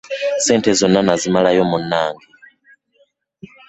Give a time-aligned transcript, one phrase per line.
[0.39, 2.25] Ssente zo zonna nazimalayo munnange.